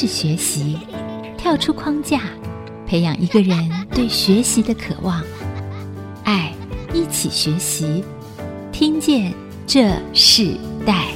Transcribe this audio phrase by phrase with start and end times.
[0.00, 0.78] 是学习，
[1.36, 2.20] 跳出框架，
[2.86, 5.20] 培养一个人对学习的渴望。
[6.22, 6.54] 爱，
[6.94, 8.04] 一起学习，
[8.70, 9.34] 听见
[9.66, 10.54] 这世
[10.86, 11.08] 代。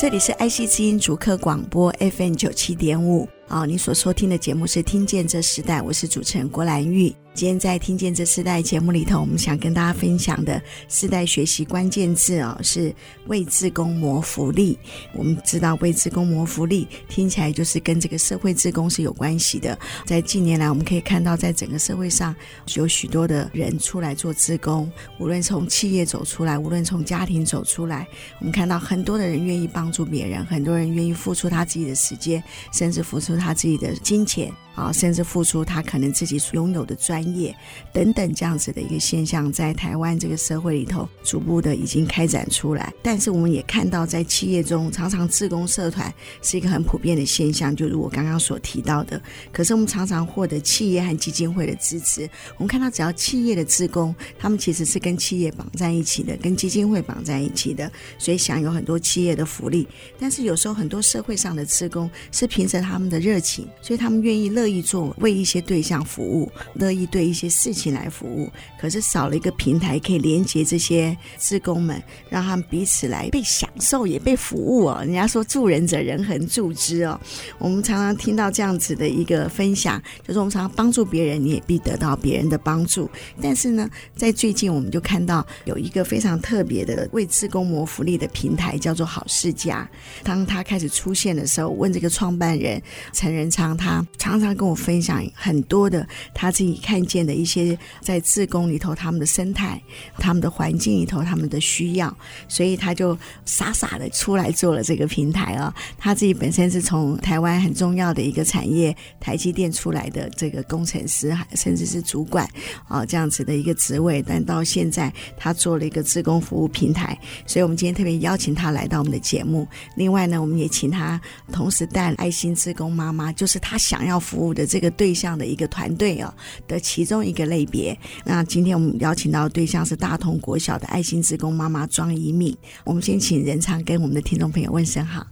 [0.00, 7.14] 这里是爱惜之音主客广播 FM 九七点五啊，你所收听的节目是《听见这时代》，我是主持人郭兰玉。
[7.34, 12.94] 今天在听见这四代节目里头，我们想跟大家分享的四代学习关键字哦，是
[13.26, 14.78] 为志工谋福利。
[15.12, 19.76] 我们知道为志工谋福利听起来就是跟这个社会志工是有关系的。
[20.06, 22.32] 在近年来，我们可以看到，在整个社会上
[22.76, 24.88] 有许多的人出来做志工，
[25.18, 28.06] 无论从企业走出来，无论从家庭走出来，
[28.38, 32.40] 我们看到很多的人愿意帮助别人，很多人愿意付出他自己的时间，
[32.72, 34.52] 甚至付出他自己的金钱。
[34.74, 37.54] 啊，甚至付出他可能自己拥有的专业
[37.92, 42.92] 等等这样子的一个现象，在台湾这个社会里头逐步的已经开展出来。
[43.00, 46.12] 但是我们也看到，在企业中，常常自工社团
[46.42, 49.20] 是一个很普遍的现象，就如我刚刚所提到的。
[49.52, 52.28] 可是我们常常获得企业和基金会的支持。
[52.56, 59.86] 我们看到，只要企业的志工，他们其实是跟企业绑在一起的，跟基金会绑在一起的，所以享有很多企业的福利。
[60.18, 64.63] 但是有时候很多社会上的职工是凭着他们的热情，所以他们愿意乐。
[64.64, 75.02] 乐意做为一些对象服务，乐意对一些事情来服务，可是少了一个平台可以连接这些志工们，让他们彼此来被享受也被服务哦。
[75.04, 77.20] 人家说助人者人恒助之哦，
[77.58, 83.10] 我们常常听到这样子的一个分享，就是我们常常帮助别人，你也必得到别人的帮助。
[83.42, 89.86] 但是呢，在最近我们就看到有一个非常特别的为志工谋福利的平台，叫做好事家。
[90.22, 92.80] 当他开始出现的时候，问这个创办人
[93.12, 94.53] 陈仁昌，他常常。
[94.54, 99.80] 跟我分享很多的他自己看见的一些在自工里头他们的生态、
[100.18, 102.16] 他们的环境里头他们的需要，
[102.48, 105.74] 所以他就傻傻的出来做了这个平台啊。
[105.98, 112.48] 他自己本身是从台湾很重要的一个产业台积电出来的这个工程师，甚至是主管
[112.86, 119.66] 啊这样子的一个职位，但到现在他做了一个自工服务平台，所以我们今天特别邀请他来到我们的节目。
[119.96, 121.20] 另外呢，我们也请他
[121.52, 124.43] 同时带爱心自工妈妈，就是他想要服务。
[124.44, 126.32] 我的这个对象的一个团队哦
[126.68, 127.98] 的其中一个类别。
[128.24, 132.56] 那今天我们邀请到的对象是大同国小的爱心职工妈妈庄宜敏。
[132.84, 135.26] 我们先请仁昌跟我们的听众朋友问声好。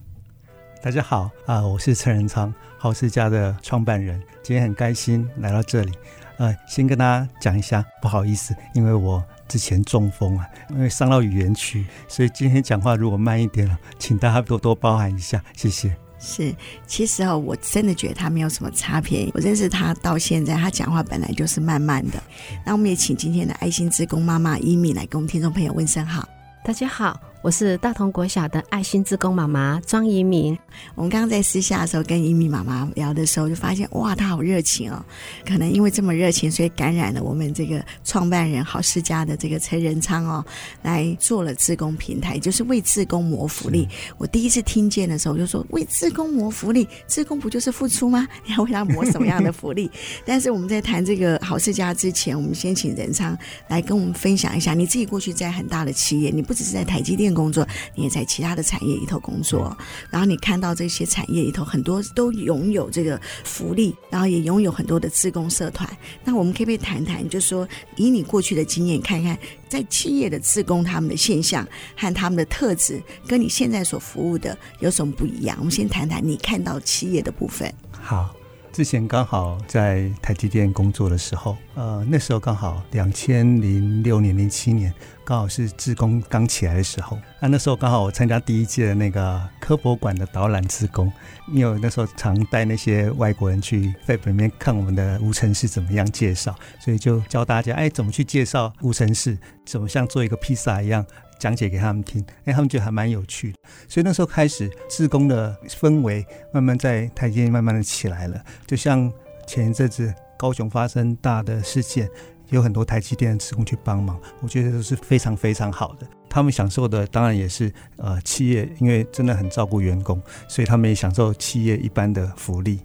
[0.83, 4.21] 大家好啊、我是陈仁昌，好事家的创办人。
[4.43, 5.93] 今天很开心来到这里。
[6.39, 15.95] 呃，先跟大家讲一下，不好意思，因为我之前中风啊，因为伤到语言区，所以今天讲话如果慢一点了，请大家多多包涵一下，谢谢。
[16.25, 16.55] 是，
[16.87, 19.29] 其实哦，我真的觉得他没有什么差别。
[19.35, 22.23] 我认识他到现在，他讲话本来就是慢慢的。
[22.65, 26.29] 那我们也请今天的爱心职工妈妈伊米来跟我们听众朋友问声好。
[26.65, 27.32] 大家好。
[27.43, 30.57] 我是大同国小的爱心志工妈妈庄怡敏。
[30.95, 35.05] 我们刚刚在私下的时候跟怡敏妈妈聊的时候，就发现哇，她好热情哦！
[35.45, 40.45] 可能因为这么热情，所以感染了我们这个创办人好世家的这个陈仁昌哦，
[40.83, 43.89] 来做了志工平台，就是为志工谋福利。
[44.19, 48.29] 我第一次听见的时候，我就说为志工谋福利，志工不就是付出吗？
[48.47, 49.91] 你 要为他谋什么样的福利？
[50.25, 53.37] 但是我们在谈这个好世家之前，我们先请仁昌
[53.67, 57.32] 来跟我们分享一下，你自己过去在很大的企业，你不只是在台积电。
[57.35, 59.77] 工作，你也在其他的产业里头工作，
[60.11, 65.89] 然后你看到这些产业里头很多都拥有这个福利，然后也拥有很多的自工社团。
[66.25, 69.39] 那我们可不可以谈谈，就是说以你过去的经验，看看
[69.69, 71.67] 在企业的自工他们的现象
[71.97, 75.57] 和他们的特质，跟你现在所服务的有什么不一样？
[75.59, 77.73] 我们先谈谈你看到企业的部分。
[77.91, 78.35] 好。
[78.73, 84.91] 之前刚好在台积电工作的时候，呃，那时候刚好两千零六年、零七年，
[85.27, 87.19] 刚好是志工刚起来的时候。
[87.39, 91.13] 那那时候刚好我参加第一届的那个科博馆的导览志工，
[91.53, 99.37] 因为那时候常带那些外国人去 FAB 里面看我们的无尘室怎么样介绍，所以就教大家哎怎么去介绍无尘室，
[99.67, 101.05] 怎么像做一个披萨一样。
[101.43, 103.59] 讲解给他们听，哎，他们觉得还蛮有趣的，
[103.89, 108.41] 所以那时候开始，志工的氛围慢慢在台积慢慢的起来了。
[108.65, 109.13] 就像
[109.45, 112.09] 前一阵子高雄发生大的事件，
[112.51, 116.07] 有很多台积电的职工去帮忙，我觉得都是非常非常好的。
[116.31, 122.79] 他们享受的当然也是呃企业，因为真的很照顾员工，所以他们也享受企业一般的福利。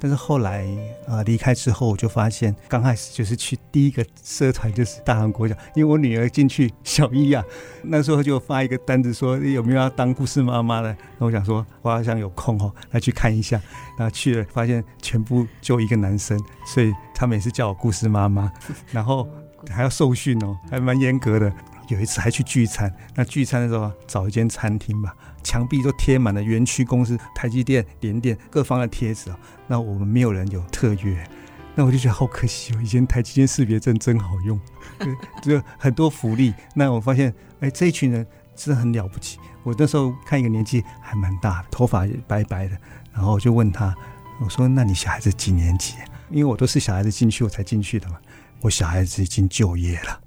[0.00, 0.66] 但是后来
[1.06, 7.44] 啊离开之后，我就发现刚开始就是去第一个社团就是大韩国小，因为我女儿进去小一啊，
[7.82, 13.60] 那时候就发一个单子说有没有要当故事妈妈的，那我想说我好像有空哦，来去看一下，
[13.98, 18.52] 然后去了发现全部就一个男生，所以他们也是叫我故事妈妈，
[18.92, 19.28] 然后
[19.68, 21.52] 还要受训哦，还蛮严格的。
[21.88, 29.38] 有一次还去聚餐，那聚餐的时候找一间餐厅吧，墙壁都贴满了园区公司、台积电、联电各方的贴纸啊。
[29.66, 31.28] 那我们没有人有特约，
[31.74, 32.80] 那我就觉得好可惜哦。
[32.82, 34.58] 以前台积电识别证真好用，
[35.42, 36.54] 就很多福利。
[36.74, 39.38] 那我发现，哎，这一群人真的很了不起。
[39.62, 42.76] 我那时候看一个年纪还蛮大的，头发白白的，
[43.12, 43.94] 然后我就问他，
[44.40, 45.94] 我说：“那你小孩子几年级？”
[46.30, 48.16] 因为我都是小孩子进去我才进去的嘛。
[48.60, 50.20] 我小孩子已经就业了。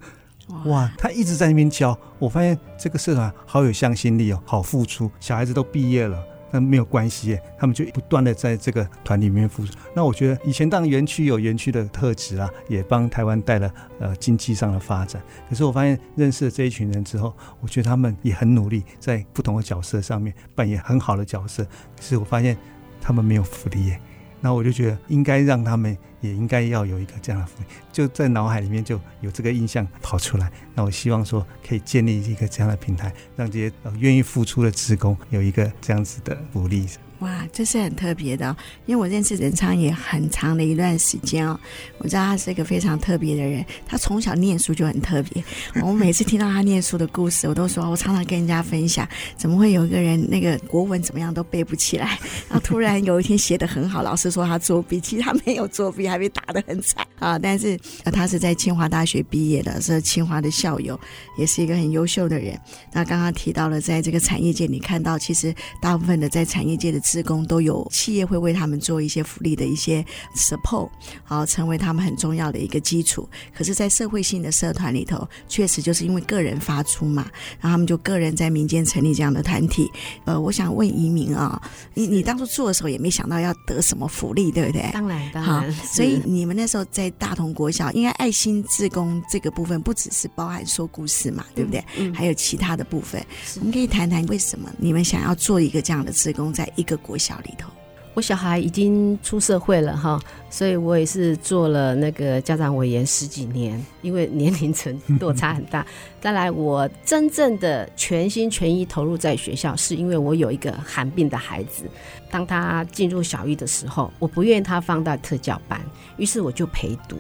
[0.65, 5.09] 哇，他一直在那边教，我发现这个社团好有向心力哦，好付出。
[5.19, 9.73] 小孩子都毕业了，但没有关系耶，他们就不断的在这个团里面付出。
[9.95, 15.21] 那我觉得以前当园区有园区的特质啊，也帮台湾带了呃经济上的发展。
[15.49, 21.63] 可是我发现认识了这一群人之后，我觉得他们也很努力，在不同的角色上面扮演很好的角色。
[21.63, 22.55] 可是我发现
[23.01, 23.99] 他们没有福利耶，
[24.41, 25.97] 那我就觉得应该让他们。
[26.21, 30.51] 也应该要有一个这样的福利，就在脑海里面就有这个印象跑出来。
[30.75, 36.88] 那我希望说可以建立一个这样的平台，让这些愿意付出的职工有一个这样子的福利。
[37.21, 38.56] 哇，这是很特别的，
[38.88, 41.59] 因为我认识仁昌也很长的一段时间哦，
[42.00, 43.63] 我知道他是一个非常特别的人。
[43.85, 45.44] 他从小念书就很特别，
[45.83, 49.07] 我每次听到他念书的故事，我都说，我常常跟人家分享，
[49.38, 52.18] 怎么会有一个人那个国文怎么样都背不起来，
[52.50, 57.38] 然后突然有一天写得很好，老师说他作弊，其实他没有作弊，还被打得很惨啊。
[57.38, 61.00] 但是他是在清华大学毕业的，是清华的校友，
[61.38, 62.59] 也是一个很优秀的人。
[62.91, 67.00] 那刚刚提到了，在这个产业界，你看到其实大部分的在产业界的。
[67.11, 70.01] 职工都有企业会为他们做一些福利的一些
[70.33, 70.89] support，
[71.25, 73.27] 好，成为他们很重要的一个基础。
[73.53, 77.23] 可是，在社会性的社团里头，确实就是因为个人发出嘛，
[77.59, 79.91] 然后他们就个人在民间成立这样的团体。
[80.23, 81.61] 呃，我想问移民啊，
[81.93, 84.89] 你你当初做的时候也没想到要得什么福利，对不对？
[84.93, 85.73] 当然，当然。
[85.73, 91.83] 好，所以你们那时候在大同国小，应该爱心志工这个部分不只是包含说故事嘛，对不对？
[91.97, 92.13] 嗯。
[92.13, 93.25] 还有其他的部分，
[93.59, 97.69] 我们可以谈谈为什么你们想要做一个这样的志工，在一个国小里头，
[98.13, 100.19] 我小孩已经出社会了哈，
[100.50, 105.86] 所以我也是做了那个家长委员十几年，因为年龄层落差很大。
[106.19, 111.89] 再来，我真正的全心全意投入在学校，是因为我有一个罕病的孩子，
[112.30, 115.81] 当他进入小一的时候，我不愿意他放到特教班，
[116.18, 117.18] 于是我就陪读。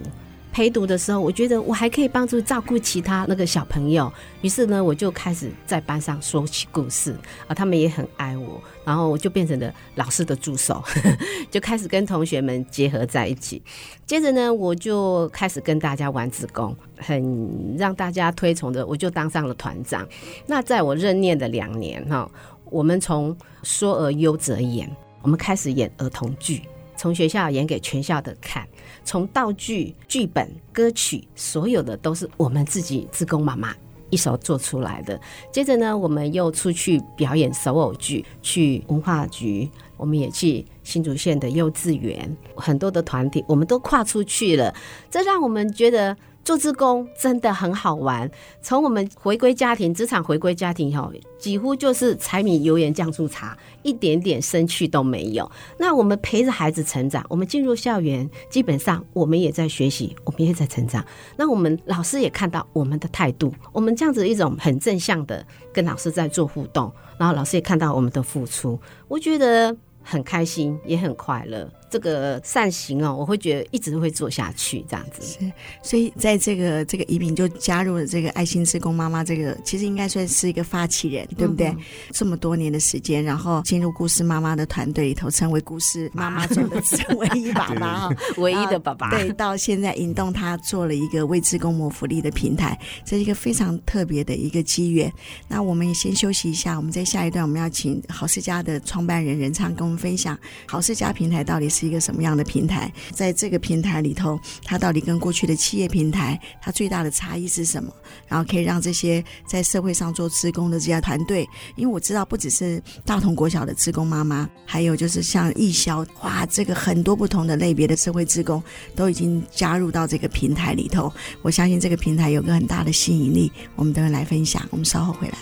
[0.51, 4.11] 陪读的时候，我觉得我还可以帮助照顾其他那个小朋友，
[4.41, 7.15] 于是呢，我就开始在班上说起故事
[7.47, 10.83] 啊，他们也很爱我，然后我就变成了老师的助手，
[11.49, 13.61] 就开始跟同学们结合在一起。
[14.05, 20.05] 接着呢，我就开始跟大家玩子宫，很让大家推崇的，我就当上了团长。
[20.45, 22.29] 那在我任念的两年哈，
[22.65, 26.61] 我们从说而优则演，我们开始演儿童剧。
[26.97, 28.67] 从学校演给全校的看，
[29.03, 33.73] 从道具、剧本、歌曲，所有的都是我们自己自工妈妈
[34.09, 35.19] 一手做出来的。
[35.51, 44.73] 接着呢，我们又出去表演手偶剧，去文化局，我们也去新竹县的幼稚园，很多的团体，我们都跨出去了。
[45.09, 46.15] 这让我们觉得。
[46.43, 48.29] 做志工真的很好玩。
[48.61, 55.49] 从我们回归家庭，职场回归家庭以后，几乎就是柴米油盐酱醋茶，一点点生趣都没有。
[55.77, 61.05] 那我们陪着孩子成长，我们进入校园，基本上我们也在学习，我们也在成长。
[61.37, 71.69] 那我们老师也看到我们的态度，我们这样子一种很正向的跟老师在做互动，然后老师也看到我们的付出，我觉得很开心，也很快乐。
[71.91, 75.21] 这个善行哦，我会觉得一直会做下去这样子。
[75.21, 75.51] 是，
[75.83, 81.67] 所以在这个这个宜民就加入了这个爱心职工妈妈，这个其实应该算是一个发起人，对不对？
[81.67, 81.77] 嗯、
[82.13, 86.81] 这么多年的时间，然后进入故事妈妈的团队里头，成为故事妈妈中的
[87.17, 89.09] 唯一爸爸， 唯一的爸爸。
[89.09, 95.11] 对，到现在引动他做了一个为职工谋福利的平台，这是一个非常特别的一个机缘。
[95.49, 101.80] 那我们也先休息一下，我们在下一段我们要请好事家的创办人任畅跟我们分享好事家平台到底是。
[101.81, 102.91] 是一个什么样的平台？
[103.11, 107.91] 在这个平台里头，它到底跟过去的企业平台，它最大的差异是什么？
[108.27, 118.61] 然后可以让这些在社会上做职工的这些团队，因为我知道不只是大同国小的职工妈妈，还有就是像义消，哇，这个很多不同的类别的社会职工
[118.95, 121.11] 都已经加入到这个平台里头。
[121.41, 124.61] 我相信这个平台有个很大的吸引力，我们等会来分享。
[124.69, 125.33] 我们稍后回来。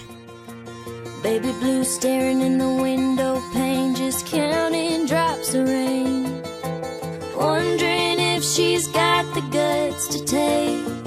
[1.21, 6.18] Baby blue staring in the window pane, just counting drops of rain.
[8.55, 10.98] She's got the guts to take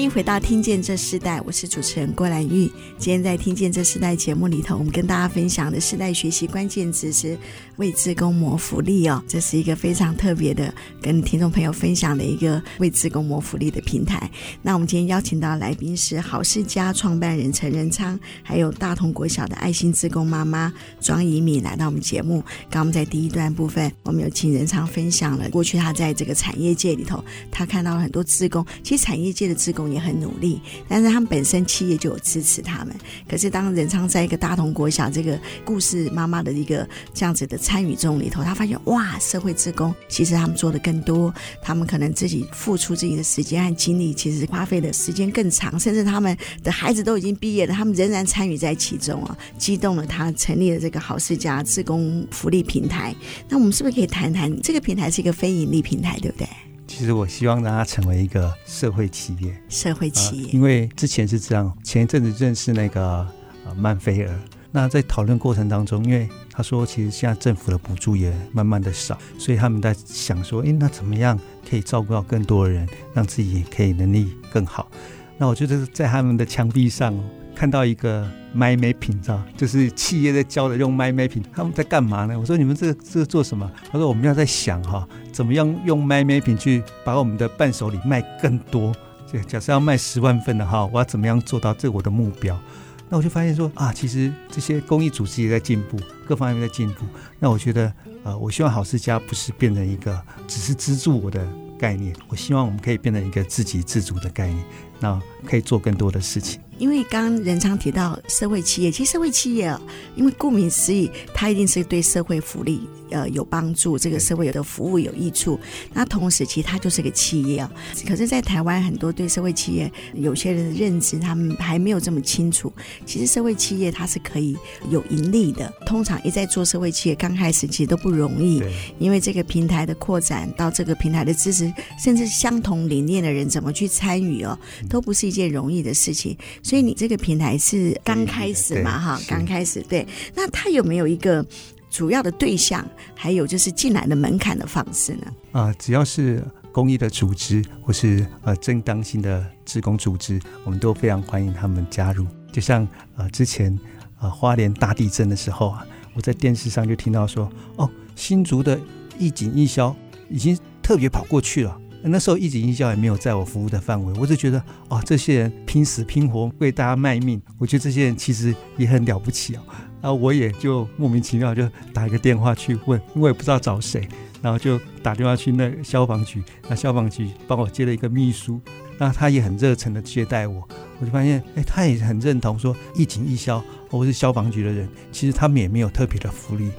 [0.00, 2.72] 欢迎回到《听见这世代》，我是主持人郭兰玉。
[2.96, 7.36] 今天在《听见这世代》节目里头，我们跟大家分享的世代学习关键词是
[7.76, 9.22] 为自工谋福利哦。
[9.28, 14.30] 这是一个非常特别的，跟听众朋友分享的一个为自工谋福利的平台。
[14.62, 22.40] 那我们今天邀请到来宾是好事家创办人陈仁昌，还有大同国小的爱心自工妈妈庄怡敏来到我们节目。
[22.70, 32.94] 刚刚我们在第一段部分，我们有请仁昌分享了过去他在这个产业界里头，他看到了很多自工，其实产业界的自工也很努力，但是他们本身企业就有支持他们。
[33.28, 41.32] 可是当仁昌在一个大同国小这个故事妈妈的一个这样子的参与中里头，他发现哇，社会志工其实他们做的更多，
[41.62, 53.14] 他们可能自己付出自己的时间和精力，其实花费的时间更长，甚至他们的孩子都已经毕业了，他们仍然参与在其中啊，激动了他成立了这个好事家志工福利平台。
[53.48, 56.46] 那我们是不是可以谈谈这个平台是一个非盈利平台，对不对？
[56.90, 60.46] 其实我希望让它成为一个社会企业，社会企业。
[60.46, 63.24] 呃，因为之前是这样，前一阵子认识那个
[63.64, 64.38] 呃曼菲尔，
[64.72, 74.90] 那在讨论过程当中，因为他说其实现在政府的补助也慢慢的少，所以他们在想说，诶，那怎么样可以照顾到更多的人，让自己也可以能力更好？
[75.38, 77.14] 那我觉得在他们的墙壁上。
[77.52, 82.38] 看到一个 mind mapping，知道就是企业在教的用 mind mapping，他们在干嘛呢？
[82.38, 83.70] 我说你们这个这个做什么？
[83.92, 85.06] 他说我们要在想哈，
[85.40, 88.94] 怎么样用 My m a p i n g 去把我们的伴手礼卖更多。
[89.26, 92.60] 这假设要卖十万份的哈，我要怎么样做到这我的目标？
[93.08, 97.06] 那我就发现说啊，其实这些公益组织也在进步，各方面在进步。
[97.38, 97.90] 那我觉得
[98.22, 104.62] 呃，我希望好事家不是变成一个只是资助我的概念，我希望我们可以变成一个自给自足的概念，
[104.98, 106.60] 那可以做更多的事情。
[106.80, 109.80] 因为刚刚仁昌提到社会企业，其实社会企业啊，
[110.16, 115.60] 因为顾名思义，它一定是对社会福利呃有帮助，这个社会有的服务有益处。
[115.92, 117.70] 那同时，其实它就是个企业啊。
[118.08, 122.72] 可是，在台湾很多对社会企业有些人的认知，他们还没有这么清楚。
[123.04, 124.56] 其实，社会企业它是可以
[124.88, 125.70] 有盈利的。
[125.84, 128.62] 通常一在做社会企业，刚开始其实都不容易，
[128.98, 131.70] 因为这个平台的扩展到这个平台的支持，
[132.02, 134.58] 甚至相同理念的人怎么去参与哦，
[134.88, 136.34] 都不是一件容易的事情。
[136.70, 138.96] 所以你这个平台是刚开始嘛？
[138.96, 140.06] 哈，刚开始对。
[140.36, 141.44] 那它有没有一个
[141.90, 142.88] 主要的对象？
[143.12, 145.26] 还有就是进来的门槛的方式呢？
[145.50, 152.24] 啊、呃，只要是公益的组织或是呃正当性的职工组织，我们都非常欢迎他们加入。
[152.52, 152.86] 就像
[153.16, 153.76] 呃之前
[154.20, 155.84] 呃花莲大地震的时候啊，
[156.14, 158.80] 我在电视上就听到说，哦，新竹的
[159.18, 159.92] 义警义消
[160.28, 161.79] 已经特别跑过去了。
[162.02, 169.62] 那时候一警义消也没有在我服务的范围，我就觉得哦，这些人拼死拼活为大家卖命，我觉得这些人其实也很了不起哦。
[170.00, 174.08] 然后我也就莫名其妙就打一个电话去问，因为我也不知道找谁，
[174.40, 178.58] 然后就打电话去那消防局，那消防局帮我接了一个秘书，
[178.96, 180.66] 那他也很热诚的接待我，
[181.00, 186.70] 我就发现哎，他也很认同说义警义消或是消防局的人，其实他们也没有特别的福利。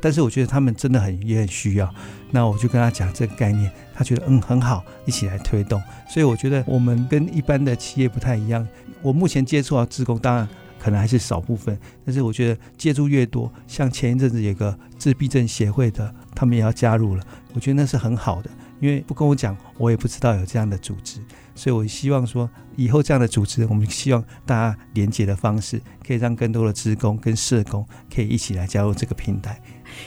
[0.00, 1.94] 但是我觉得他们真的很也很需要，
[2.32, 5.80] 那我就跟他讲这个概念，他觉得嗯很好，一起来推动。
[6.08, 8.66] 所以我觉得我们跟一般的企业不太一样。
[9.02, 10.48] 我目前接触到职工，当然
[10.78, 21.20] 可能还是少部分，但是我觉得接触越多，像前一阵子有个自闭症协会的，他们也要加入了，我觉得那是很好的，因为不跟我讲，我也不知道有这样的组织。
[21.54, 29.60] 所以我希望说，以后这样的组织，我们希望大家连接的方式，可以让更多的职工跟社工可以一起来加入这个平台。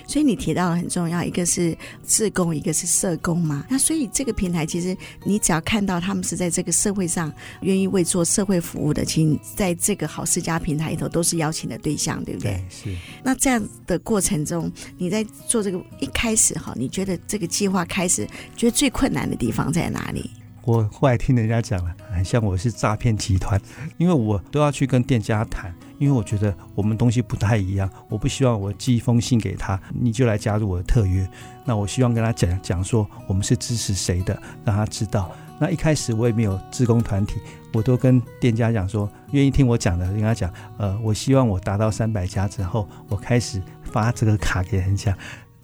[0.08, 3.66] 所以你提到了很重要，一个是自工，一个是社工嘛。
[3.70, 12.52] 那所以这个平台其实你只要看到他们是在这个社会上愿意为做社会服务的，其实在这个好世家平台里头都是邀请的对象，对不对？
[12.52, 12.98] 对，是。
[13.24, 20.30] 那这样的过程中，你在做这个一开始哈，你觉得这个计划开始觉得最困难的地方在哪里？
[20.66, 23.62] 我后来听人家讲了，很像我是诈骗集团，
[23.98, 25.74] 因为我都要去跟店家谈。
[25.98, 31.26] 因为我觉得我们东西不太一样，我不希望我寄一封信给他，你就来加入我的特约。
[31.64, 35.32] 那我希望跟他讲讲说，我们是支持谁的，让他知道。
[35.58, 37.40] 那一开始我也没有志工团体，
[37.72, 45.18] 我都跟店家讲说，愿意听我讲的，跟他讲，呃，我希望我达到三百家之后，我开始发这个卡给人家。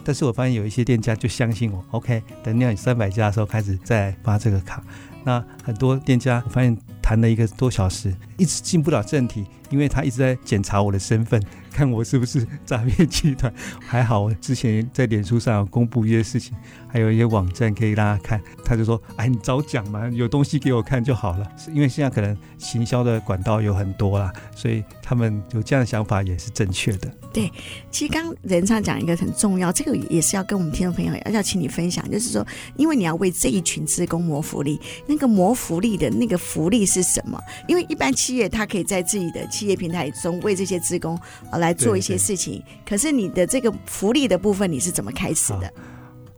[0.03, 4.83] 但是我发现有一些店家就相信我，OK，等你三百家的时候开始再发这个卡。
[5.23, 9.45] 那很多店家我发现谈了一个多小时，一直进不了正题。
[9.71, 11.41] 因为他一直在检查我的身份，
[11.73, 13.51] 看我是不是诈骗集团。
[13.79, 16.53] 还好我之前在脸书上公布一些事情，
[16.87, 18.41] 还有一些网站可以让他看。
[18.63, 27.11] 他就说：“哎，你早讲嘛，有东西给我看就好了。”因为现在可能行销的管道有很多啦，所以他们有这样的想法也是正确的。
[27.33, 27.49] 对，
[27.89, 37.41] 其实刚仁昌讲一个很重要，这个也是要跟我们听众朋友要要请你分享，就是说，因为你要为这一群职工谋福利，那个谋福利的那个福利是什么？
[37.67, 41.15] 因为一般企业它可以在自己的业平台中为这些职工
[41.49, 45.71] 啊来做一些事情，可是你的这个福利的部分你是怎么开始的？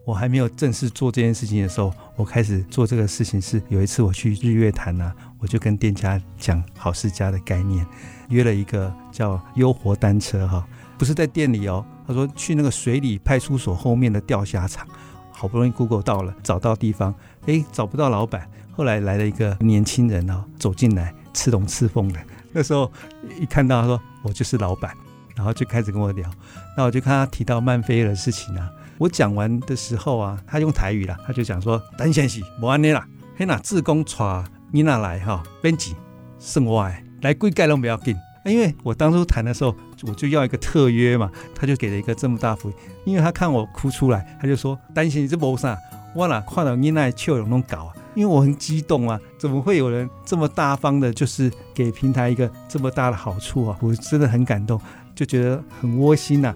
[0.06, 7.86] 我还没有正式做这件事情的时候，我开始做这个事情是有一次我去日月潭啊，我就跟店家讲好事家的概念，
[8.28, 10.68] 约了一个叫优活单车哈。
[10.98, 14.86] 不是在店里哦，他说去那个水里派出所后面的钓虾场，
[15.32, 17.16] 好不容易 Google 到了，找到地方，
[17.46, 22.20] 诶，找不到老板，后来来了一个年轻人哦，走进来，刺龙刺凤的，
[22.54, 22.92] 那时候
[23.40, 24.96] 一看到他说我就是老板，
[25.36, 26.30] 然后就开始跟我聊，
[26.78, 33.06] 那我就看他提到曼菲的事情啊，我讲完的时候啊，他用台语啦，他就讲说，等先生，无安尼啦，
[33.36, 35.96] 嘿那自工带你那来哈，编辑
[36.40, 38.16] 剩我的，来贵盖拢不要紧。
[38.46, 42.76] 因为我当初谈的时候，我就要一个特约嘛，他就给了一个这么大福利。
[43.06, 45.78] 因为他看我哭出来，他就说担心你这没啥，
[46.16, 47.94] 我哪看到你那笑容弄搞啊？
[48.16, 53.78] 因为我很激动啊，怎么会有人这么大方的，就是给平台一个这么大的好处啊？
[53.82, 54.80] 我真的很感动，
[55.16, 56.54] 就觉得很窝心呐。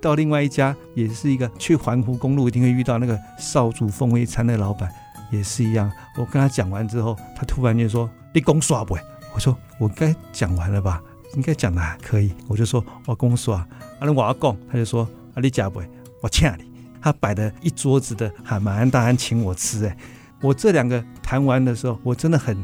[0.00, 4.90] 到另外一家也是一个去环湖公路一定会遇到那个少主风味餐的老板，
[5.30, 5.90] 也是一样。
[6.16, 8.96] 我跟他讲完之后，他突然就说：“你讲耍不？”
[9.34, 11.02] 我说：“我该讲完了吧。”
[11.36, 13.68] 应该讲的还可以，我就说我公说啊，
[14.00, 15.80] 阿我要讲，他就说阿你假不？
[16.22, 16.69] 我请你。
[17.00, 19.96] 他摆了一桌子的哈马鞍大安请我吃，哎，
[20.40, 22.56] 我这两个谈完的时候，我真的很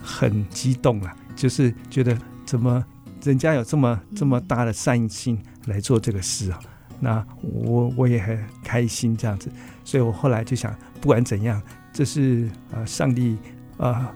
[0.00, 2.84] 很激动啊，就是觉得怎么
[3.22, 6.60] 人家有这么这么大的善心来做这个事啊，
[7.00, 9.50] 那我我也很开心这样子，
[9.84, 11.60] 所以我后来就想，不管怎样，
[11.92, 13.36] 这是啊上帝
[13.78, 14.14] 啊，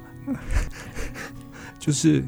[1.79, 2.25] 就是。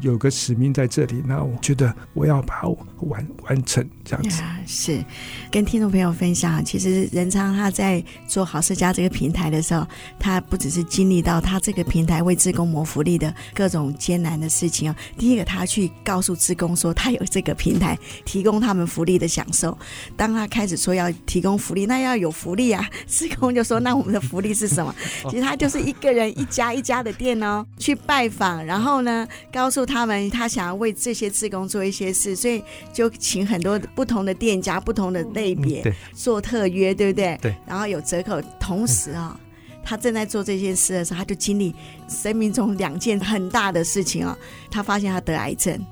[0.00, 4.42] 有个使命在这里，那我觉得我要把我完完成这样子。
[4.66, 5.04] 是
[5.50, 9.86] 跟听众朋友分享，其实仁昌他在做好事家这个平台的时候，
[10.18, 14.94] 他不只是经历到他这个平台为职工谋福利的各种艰难的事情哦。
[15.18, 19.76] 第一个，他去告诉职工说他有这个平台提供他们福利的享受。
[20.16, 24.94] 当他开始说要提供福利，那要有福利啊，志工就说那我们的福利是什么？
[25.28, 29.84] 其实他就是一个人一家一家的店哦，去拜访，然后呢告诉。
[29.90, 35.82] 他们他想要为这些职工做一些事，所以就请很多不同的店家、不同的类别
[36.14, 37.36] 做特约，对不对？
[37.42, 37.54] 对。
[37.66, 39.40] 然后有折扣，同时啊、哦，
[39.82, 41.74] 他正在做这件事的时候，他就经历
[42.08, 44.38] 生命中两件很大的事情啊、哦。
[44.70, 45.84] 他发现他得癌症。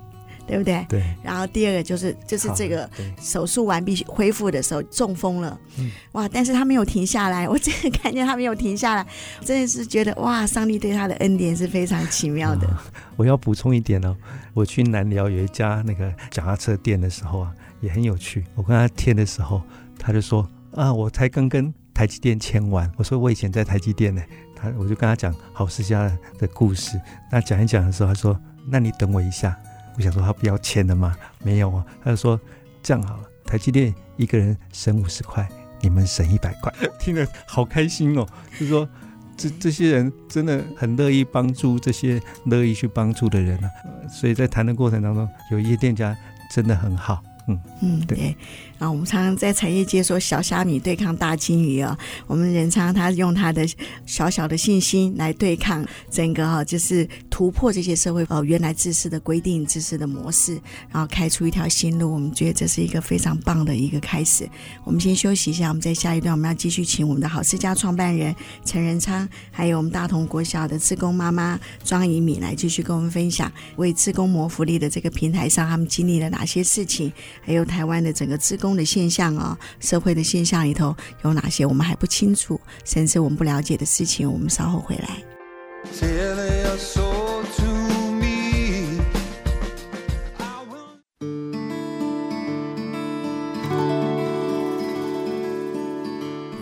[0.48, 0.84] 对不对？
[0.88, 1.02] 对。
[1.22, 2.88] 然后第二个就是就是这个
[3.20, 6.26] 手术完毕恢复的时候中风了，嗯，哇！
[6.26, 9.06] 但是他没有停下来， 我真的看见他没有停下来，
[9.44, 12.66] 真的是觉得哇，上帝对他的恩典是非常奇妙的。
[12.66, 12.76] 嗯、
[13.16, 14.16] 我要补充一点哦，
[14.54, 18.44] 我去南寮有一家那个脚踏车店的时候啊，也很有趣。
[18.54, 19.60] 我跟他贴的时候，
[19.98, 22.90] 他就说啊，我才刚跟台积电签完。
[22.96, 24.22] 我说我以前在台积电呢，
[24.56, 26.98] 他我就跟他讲好事家的故事。
[27.30, 29.56] 那讲一讲的时候，他说那你等我一下。
[29.98, 31.16] 我想说他不要钱的吗？
[31.42, 32.40] 没有啊，他就说
[32.84, 35.46] 这样好了，台积电一个人省五十块，
[35.80, 38.24] 你们省一百块， 听得好开心哦。
[38.52, 38.88] 就是说
[39.36, 43.68] 这这些人真的很乐意帮助这些乐意去帮助的人啊，
[44.08, 46.16] 所以在谈的过程当中，有一些店家
[46.54, 47.20] 真的很好。
[47.48, 48.36] 嗯嗯，对。
[48.78, 51.98] 啊，我们常常在产业界说小虾米对抗大鲸鱼啊。
[52.26, 53.66] 我们仁昌他用他的
[54.06, 60.54] 小小的信心来对抗整个哈，就是突破这些社会呃原来知识的规定、知识的模式，
[60.92, 62.12] 然后开出一条新路。
[62.12, 64.48] 我们觉得这是一个非常棒的一个开始。
[64.84, 68.32] 我们先休息一下，我们在下一段我们要继续请我们的好事家创办人
[68.64, 77.12] 陈仁昌，还有我们大同国小的志工妈妈庄怡敏来继续跟我们分享为志工谋福利的这个平台上他们经历了哪些事情，
[77.42, 78.67] 还有台湾的整个志工。
[78.76, 84.30] 的现象啊、社会的现象里头有哪些我们还不清楚，甚至我们不了解的事情？
[84.30, 85.22] 我们稍后回来。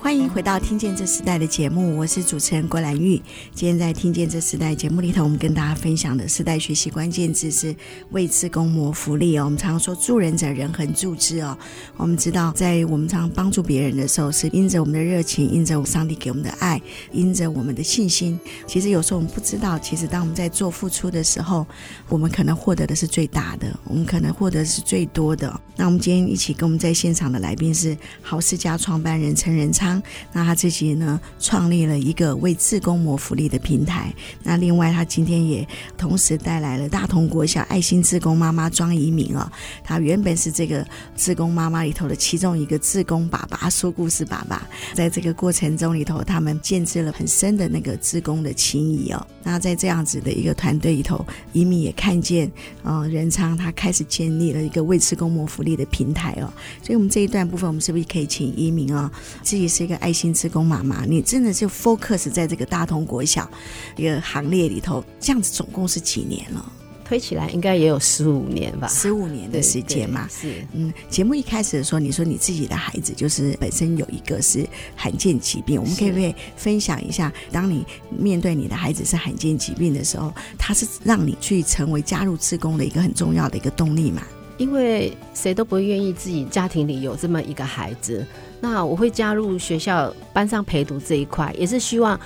[0.07, 3.21] 欢迎回到《听见这时代》的节目，我是主持人郭兰玉。
[3.53, 7.75] 今天在《听见这时代》节目里头，我们跟大家分享的时代学习关键字是
[8.13, 9.47] 为自公谋福利哦。
[9.47, 11.59] 我们常说助人者人恒助之哦。
[11.97, 18.39] 我们知道，在我们常帮助别人的时候，是因着我们的热情，因着上帝给我们的爱，因着我们的信心。
[18.65, 21.67] 其实有时候我们不知道，其实当我们在做付出的时候，
[22.09, 25.61] 我们可能获得的是最大的，我们可能获得的是最多的。
[25.75, 29.96] 那我们今天一起跟我们在现场的来宾是豪世家创办人陈仁昌。
[30.33, 34.13] 那他自己呢，创立了一个为自工谋福利的平台。
[34.43, 39.51] 那另外，他今天也同时带来了大同国小爱心自工妈妈庄怡敏哦。
[39.83, 44.67] 他原本是这个自工妈妈里头的其中一个自工爸爸，说故事爸爸。
[44.95, 49.27] 在这个过程中里头，他们建置了很深的那个自工的情谊哦。
[49.43, 52.51] 那在这样子的一个团队里头，怡敏也看见，
[52.83, 56.53] 呃，仁昌他开始建立了一个为自工谋福利的平台哦。
[56.83, 59.11] 所以，我们这一段部分，我们是不是可以请怡敏啊，
[59.43, 63.49] 自己是一个爱心职工妈妈，你真的就 focus 在这个大同国小
[63.97, 66.73] 一个行列里头，这样子总共是几年了？
[67.05, 70.29] 推起来应该也有十五年吧，十五年的时间嘛。
[70.29, 84.23] 是，嗯，节目一开始的时候，你说你自己的孩子就是本身有一个是罕见疾病，我们可以不可以分享一下，当你面对你的孩子是罕见疾病的时候，他是让你去成为加入志工的一个很重要的一个动力嘛？
[84.59, 88.27] 因为谁都不会愿意自己家庭里有这么一个孩子。
[88.69, 92.19] 那我会加入学校班上陪读这一块，也是希望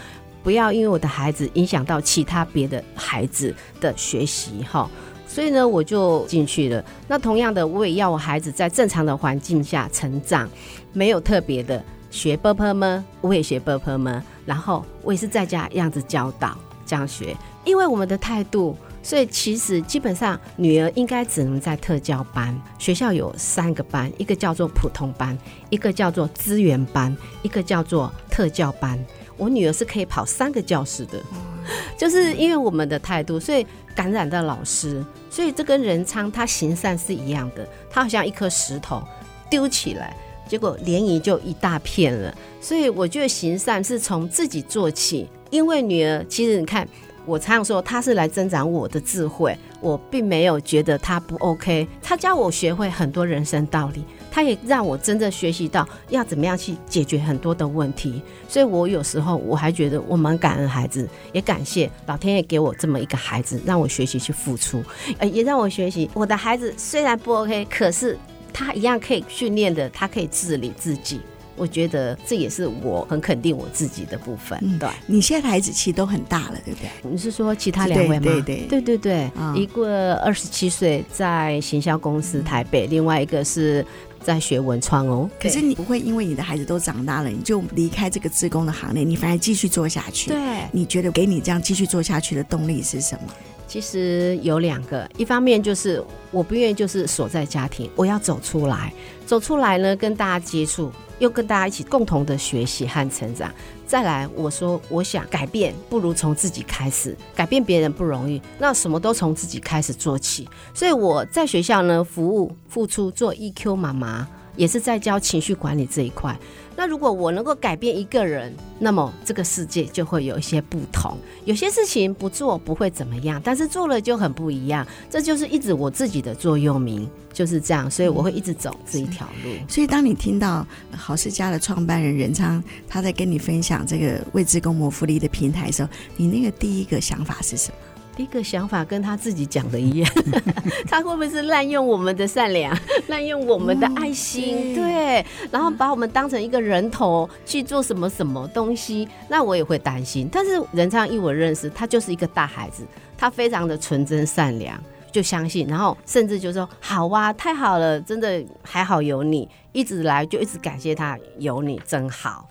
[0.43, 4.65] 不要因为我的孩子影响到其他别的孩子的学习。
[4.65, 4.89] 哈，
[5.29, 6.83] 所以呢，我就进去了。
[7.07, 10.49] 那同样的，我也要我孩子在正常的环境下成长，
[10.95, 12.35] 没有特别的学。
[12.39, 13.05] purple 吗？
[13.21, 14.25] 我也学 purple 吗？
[14.47, 18.75] 然后我也是在家样子教导这样学，因为我们的态度。
[19.03, 22.55] 所以其实基本上，女儿应该只能在特教班。
[22.79, 25.37] 学校有三个班，一个叫做普通班，
[25.71, 29.03] 一个叫做资源班，一个叫做特教班。
[29.39, 31.19] 我女儿是可以跑三个教室的，
[31.97, 35.03] 就是因为我们的态度，所以感染到老师。
[35.31, 39.03] 所以这跟仁昌他行善是一样的，他好像一颗石头
[39.49, 40.15] 丢起来，
[40.47, 42.35] 结果涟漪就一大片了。
[42.61, 46.87] 所以我觉得行善是从自己做起，因为女儿其实你看。
[47.31, 51.87] 我常常说，他是来增长我的智慧，我并没有觉得他不 OK。
[52.03, 58.21] 他教我学会很多人生道理，他也让我真正学习到要怎么样去解决很多的问题。
[58.49, 64.83] 所以我有时候我还觉得我蛮感恩孩子，也感谢老天爷给我这么一个孩子，让我学习去付出，
[65.19, 68.19] 呃，也让我学习我的孩子虽然不 OK，可是
[68.53, 71.21] 他一样可以训练的，他可以自理自己。
[71.61, 74.59] 我觉得这也是我很肯定我自己的部分。
[74.63, 74.89] 嗯，对。
[75.07, 76.89] 你现在孩子其实都很大了，对不对？
[77.03, 78.25] 你是说其他两位吗？
[78.25, 83.85] 对对对对对一个二十七岁在行销公司台北，另外一个是
[84.25, 85.29] 在学文创哦。
[85.39, 90.31] 可是你不会因为你的孩子都长大了，你就离开这个自工的行列，你反而继续做下去。
[90.31, 93.33] 对，你觉得给你这样继续做下去的动力是什么？
[93.71, 96.03] 其实有两个，一方面就是
[96.33, 98.93] 我不愿意就是锁在家庭，我要走出来，
[99.25, 100.91] 走出来呢，跟大家接触。
[101.21, 103.53] 又跟大家一起共同的学习和成长。
[103.87, 107.15] 再来，我说我想改变，不如从自己开始。
[107.37, 110.49] 改变别人不容易，那什么都从自己开始做起。
[110.75, 116.35] 所以我在学校呢，服务、付出，做 EQ 妈妈，也是在教情绪管理这一块。
[116.81, 121.15] 那如果我能够改变一个人，那么这个世界就会有一些不同。
[121.45, 124.87] 有些事情不做不会怎么样，但是做了就很不一样。
[125.11, 127.91] 这就是一直我自己的座右铭，就是这样。
[127.91, 129.51] 所以我会一直走这一条路。
[129.69, 137.77] 所以当你听到好事家的创办人任昌他在跟你分享这个为志工谋福利的平台的时候，你那个第一个想法是什么？
[138.17, 140.13] 一个想法跟他自己讲的一样，
[140.89, 142.77] 他会不会是滥用我们的善良，
[143.09, 144.75] 滥用我们的爱心？
[144.75, 149.09] 对，然后把我们当成一个人头去做什么什么东西？
[149.29, 150.29] 那我也会担心。
[150.31, 152.85] 但是仁昌义我认识，他就是一个大孩子，
[153.17, 154.79] 他非常的纯真善良，
[155.11, 162.47] 就相信，然后甚至就说：“好哇，太好了，真的还好有你，一直来就一直感谢他有你，真好。”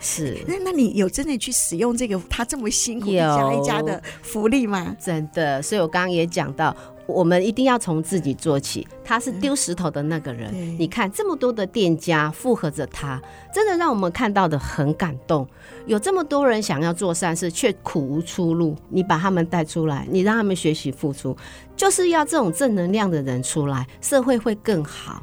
[0.00, 4.96] 是，那那你有真的去使用这个他这么辛苦一家一家的福利吗？
[4.98, 6.74] 真的，所以我刚刚也讲到，
[7.06, 8.86] 我们一定要从自己做起。
[9.04, 13.20] 他是丢石头的那个人，嗯、你看这么多的店家附和着他，
[13.52, 15.46] 真的让我们看到的很感动。
[15.84, 21.36] 有这么多人想要做善事，却苦无出路，你把他们带出来，你让他们学习付出，
[21.76, 25.22] 就是要这种正能量的人出来，社会会更好。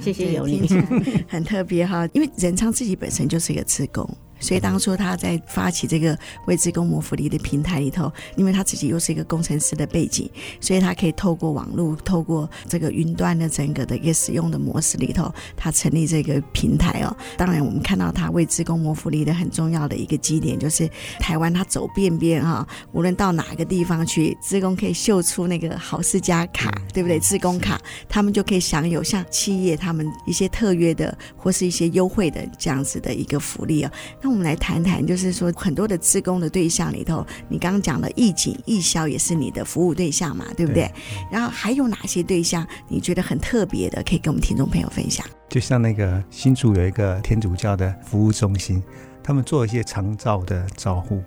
[0.00, 0.66] 谢谢有你，
[1.28, 4.08] 很特别哈，因为仁昌自己本身就是一个职工，
[4.40, 10.28] 所以当初他在发起这个为职工谋福利的平台里头，因为他自己又是一个工程师的背景，
[10.60, 17.16] 所以他可以透过网络，透过这个云端的整个的一个使用的模式里头，他成立这个平台哦。
[17.36, 27.20] 当然，我们看到他为职工谋福利的很重要的一个基点，就是台湾他走遍遍哈，无论到哪个地方去，职工可以秀出那个好事家卡，对不对？
[27.20, 33.90] 职工卡，他们就可以享有像企业他们一些特约的或是一些优惠的这样子的一个福利哦。
[34.22, 40.84] 那我们来谈谈，就是说很多的自工的对象里头，你刚刚讲的义警、义消也是你的服务对象嘛，对不对？
[40.84, 40.92] 对。
[41.30, 45.26] 然后还有哪些对象你觉得很特别的，可以跟我们听众朋友分享？
[45.48, 48.82] 就像那个新竹有一个天主教的服务中心，
[49.22, 51.20] 他们做一些长照的照护，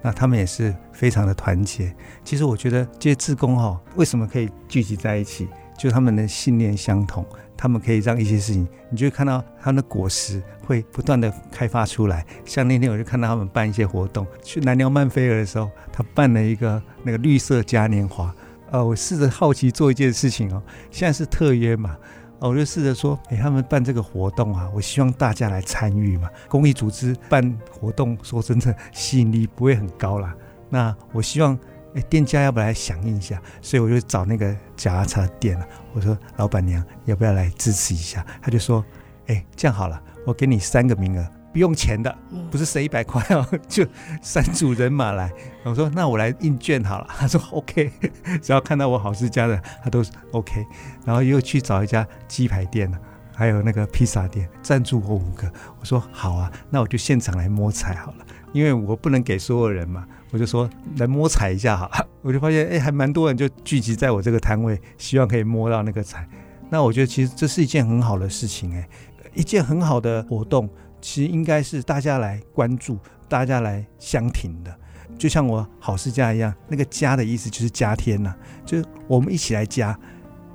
[0.00, 1.94] 那他们也是非常的团结。
[2.24, 5.46] 其实我觉得这些自工哈，为什么可以聚集在一起？
[5.78, 7.24] 就他们的信念相同。
[7.58, 12.24] 他们可以让一些事情，你就会看到他们的果实会不断的开发出来。
[12.44, 18.32] 像那天我就看到他们办一些活动，去南寮曼菲尔的时候，他办了一个那个绿色嘉年华。
[18.70, 21.96] 呃，我试着好奇做一件事情哦，现在是特约嘛，
[22.38, 26.30] 我就试着说，哎，他们办这个活动啊，我希望大家来参与嘛。
[26.48, 30.32] 公益组织办活动，说真的吸引力不会很高啦。
[30.70, 31.58] 那我希望。
[31.94, 33.40] 哎，店家要不要来响应一下？
[33.62, 35.66] 所以我就找那个脚踏车店了。
[35.94, 38.84] 我说：“老板娘，要不要来支持一下？”他就说
[39.28, 42.14] ：“哎，这样好了，我给你三个名额，不用钱的，
[42.50, 43.86] 不是省一百块哦， 就
[44.20, 45.32] 三组人马来。”
[45.64, 47.06] 我说：“那我来印券好了。
[47.18, 47.90] ”他说：“OK，
[48.42, 50.66] 只要看到我好事家的，他都是 OK。”
[51.06, 52.98] 然后又去找一家鸡排店了，
[53.34, 55.50] 还有那个披萨店，赞助我五个。
[55.80, 61.90] 我说：“好啊，那我就现场来摸彩好了，因为我不能给所有人嘛。”我就说来摸彩一下哈，
[62.22, 66.28] 我就发现哎，还蛮多人就聚集在我这个摊位，希望可以摸到那个彩。
[66.70, 68.88] 那我觉得其实这是一件很好的事情哎，
[69.34, 70.68] 一件很好的活动，
[71.00, 74.74] 其实应该是大家来关注，大家来相挺的。
[75.16, 78.34] 就像我好事家一样，那个家的意思就是加添呐，
[78.66, 79.98] 就是我们一起来加。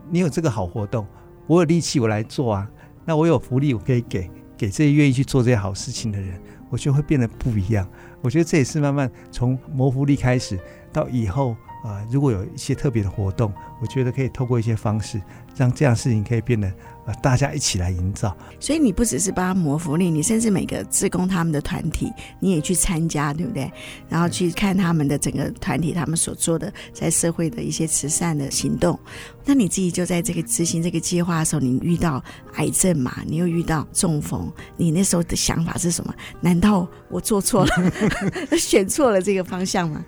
[0.10, 1.08] 你有这个好活动，
[1.48, 2.70] 我有力气我来做啊，
[3.06, 7.90] 那我有福利我可以给给这些愿意去做这些好事情的人，我就会变得不一样。
[8.24, 10.58] 我觉得这也是慢慢从模糊力开始，
[10.92, 15.22] 到以后啊、呃，如果有一些特别的活动，我觉得可以透过一些方式，
[15.56, 18.36] 让这样事情可以变得啊、呃，大家一起来营造。
[18.58, 23.69] 所以你不只是帮他谋福利，你甚至每个志工他们的团体，你也去参加，对不对？
[24.08, 28.98] 然后去看他们的整个团体，他们所做的在社会的一些慈善的行动。
[29.43, 33.17] 那你自己就在这个执行这个计划的时候，你遇到癌症嘛？
[33.28, 36.15] 你又遇到中风，你那时候的想法是什么？
[36.39, 37.72] 难道我做错了，
[38.58, 40.02] 选错了这个方向吗？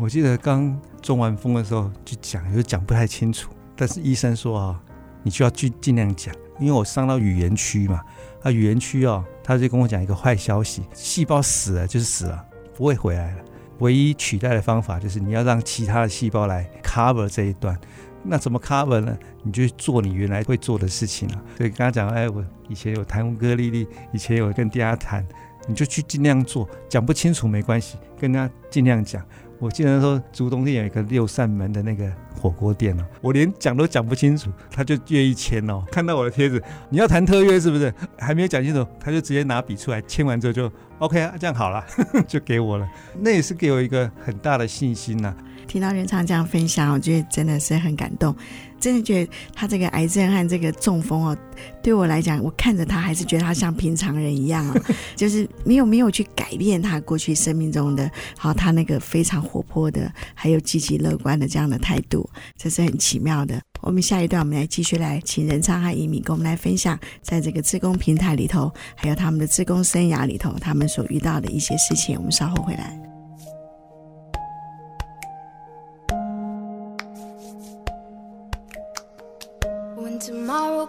[0.00, 3.50] 我记得刚中完风的时候就讲，就讲不太清楚。
[3.76, 4.82] 但是医生说啊，
[5.22, 8.00] 你就要去尽量讲，因为我伤到语言区嘛。
[8.42, 13.44] 啊，语言区哦，他就跟我讲一个坏消息：细胞死了就是死了，不会回来了。
[13.78, 17.78] 唯一取代的方法就是你要让其他的细胞来 cover 这一段。
[18.24, 19.16] 那怎么 cover 呢？
[19.42, 21.42] 你就做你原来会做的事情啊。
[21.56, 25.26] 所以刚刚讲，哎，我以前有弹乌克丽丽，以前有跟大家谈，
[25.66, 26.68] 你就去尽量做。
[26.88, 29.24] 讲不清楚没关系，跟他尽量讲。
[29.62, 35.84] 我记得说，竹东店有一个六扇门的那个火锅店哦，我连讲都讲不清楚，他就愿意签哦。
[35.92, 37.94] 看到我的贴子，你要谈特约是不是？
[38.18, 41.84] 还没有讲清楚，他就直接拿笔出来签完之后就 OK 啊，这样好了，
[42.26, 42.88] 就给我了。
[43.20, 45.36] 那也是给我一个很大的信心呐、啊。
[45.68, 48.34] 听到仁昌这样分享，我觉得真的是很感动。
[48.82, 51.38] 真的觉得他这个癌症和这个中风哦，
[51.80, 54.82] 对我来讲，我看着他还是觉得他像平常人一样哦，
[55.14, 63.60] 就是没有没有去改变他过去生命中的好，他那个非常活泼的，还有积极乐观的这样的态度，这是很奇妙的。
[63.82, 72.16] 我们下一段，我们来继续来请仁昌和移民跟我们来分享，在这个自工平台里头，还有他们的自工生涯里头，他们所遇到的一些事情。
[72.16, 73.11] 我们稍后回来。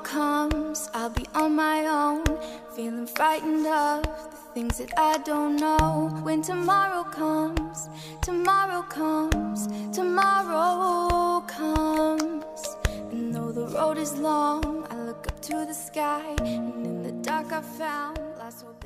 [0.03, 2.23] comes, I'll be on my own.
[2.75, 6.09] Feeling frightened of the things that I don't know.
[6.23, 7.89] When tomorrow comes,
[8.21, 12.61] tomorrow comes, tomorrow comes.
[13.11, 16.35] And though the road is long, I look up to the sky.
[16.39, 18.82] And in the dark, I found hope.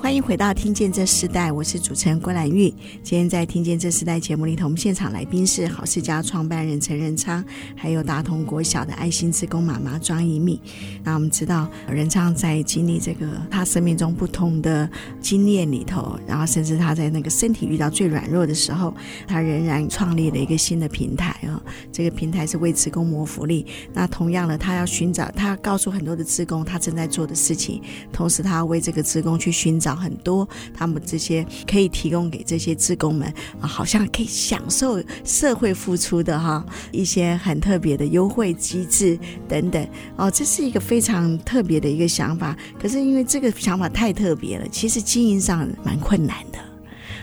[0.00, 2.70] 欢迎回到《听见这时代》，我是主持人郭兰玉。
[3.02, 7.44] 今天在《听见这时代》节目里头，我们现场来宾是好事家创办人陈仁昌，
[7.76, 10.58] 还有大同国小的爱心职工妈妈庄怡敏。
[11.04, 14.88] 那我们知道，仁昌在经历这个他生命中不同的
[15.20, 18.94] 经验里头，然后甚至他在那个身体遇到最软弱的时候，
[19.28, 21.62] 他仍然创立了一个新的平台啊。
[21.92, 23.66] 这个平台是为职工谋福利。
[23.92, 29.89] 那同样的，他要寻找，他要告诉很多的职工他正在做的事情，同时他要为这个职工去寻找。
[29.94, 42.56] 很多他们这些可以提供给这些职工们啊，好像可以享受社会付出的哈一些很特别的优惠机制等等哦，这是一个非常特别的一个想法。
[42.80, 46.58] 可是因为这个想法太特别了，其实经营上蛮困难的。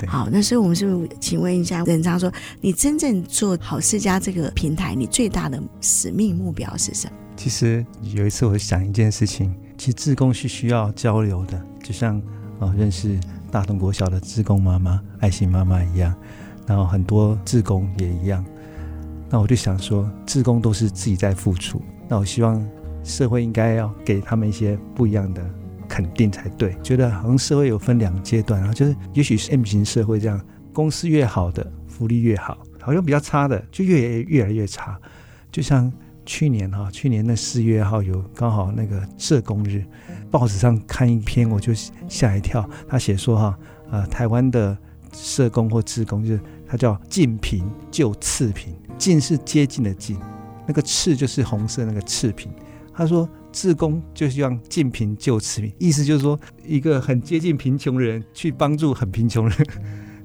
[0.08, 7.14] 好，那所以我们是不是请问一下任昌说，你真正做好世家这个平台，你最大的使命目标是什么？
[7.36, 12.22] 其实有一次我想一件事情，其实志工是需要交流的，就像。
[12.60, 13.20] 啊，认识
[13.52, 16.14] 大同国小的志工妈妈、爱心妈妈一样，
[16.66, 18.44] 然后很多志工也一样。
[19.30, 22.66] 那我就想说，志工都是自己在付出，那我希望
[23.04, 25.44] 社会应该要给他们一些不一样的
[25.88, 26.76] 肯定才对。
[26.82, 30.42] 觉得好像社会有分两阶段，然后就是也许是 M 型社会这样，
[30.74, 34.98] 公司越好的福利越好，好像比较差的就越越来越差。
[35.52, 35.92] 就像
[36.26, 39.84] 去年哈，去年那四月号有刚好那个社工日。
[40.30, 41.74] 报纸上看一篇，我就
[42.08, 42.68] 吓一跳。
[42.88, 43.60] 他写说哈，
[43.92, 44.78] 呃，台湾的
[45.14, 48.74] 社工或志工，就是他叫近贫就次贫。
[48.98, 50.18] 近是接近的近，
[50.68, 52.52] 那个次就是红色那个次贫。
[52.94, 59.68] 他说，志工就希望近贫就次贫，意思就是说，一个很接近贫穷的人去帮助很贫穷的人。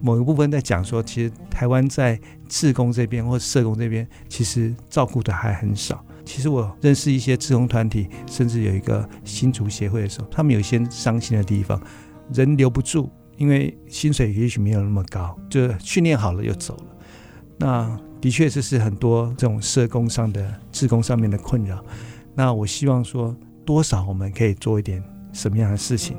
[0.00, 6.02] 某一部分在讲说，其实台湾在志工这边或社工这边，其实照顾的还很少。
[6.32, 11.78] 其实我认识一些志工团体，甚至有一个新竹协会的时候，他们有一些伤心的地方，
[12.32, 16.84] 人留不住，因为薪水也许没有那么高，就训练好了又走了。
[17.58, 21.84] 那的确这是很多这种社工上的志工上面的困扰。
[22.34, 26.16] 那我希望说，多少我们可以做一点什么样的事情。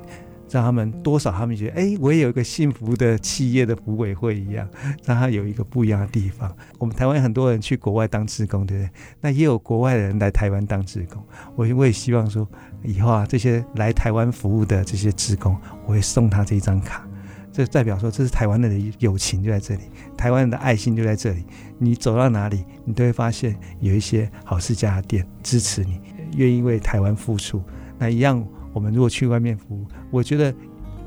[0.54, 4.70] 让他们多少，他们觉得，哎，我也有一个幸福的企业的福委会一样，
[5.04, 6.56] 让他有一个不一样的地方。
[6.78, 8.90] 我们台湾很多人去国外当职工，对不对？
[9.20, 11.26] 那也有国外的人来台湾当职工。
[11.56, 12.48] 我我也希望说，
[12.84, 17.04] 以后啊，这些来台湾服务的这些职工，我会送他这一张卡，
[17.52, 19.82] 这代表说，这是台湾人的友情就在这里，
[20.16, 21.44] 台湾人的爱心就在这里。
[21.80, 26.00] 你走到哪里，你都会发现有一些好事家的店支持你，
[26.36, 27.60] 愿意为台湾付出。
[27.98, 28.48] 那一样。
[28.74, 30.54] 我们如果去外面服务，我觉得